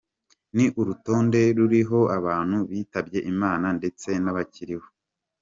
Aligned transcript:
Ni 0.55 0.65
urutonde 0.79 1.41
ruriho 1.57 1.99
abantu 2.17 2.57
bitabye 2.69 3.19
Imana 3.31 3.67
ndetse 3.77 4.09
n’abakiriho. 4.23 4.87